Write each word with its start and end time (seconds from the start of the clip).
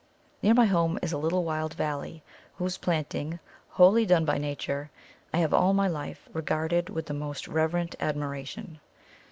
Near 0.41 0.55
my 0.55 0.65
home 0.65 0.97
is 1.03 1.13
a 1.13 1.17
little 1.19 1.43
wild 1.43 1.75
valley, 1.75 2.23
whose 2.55 2.75
planting, 2.79 3.37
wholly 3.69 4.03
done 4.03 4.25
by 4.25 4.39
Nature, 4.39 4.89
I 5.31 5.37
have 5.37 5.53
all 5.53 5.75
my 5.75 5.87
life 5.87 6.27
regarded 6.33 6.89
with 6.89 7.05
the 7.05 7.13
most 7.13 7.47
reverent 7.47 7.93
admiration. 7.99 8.79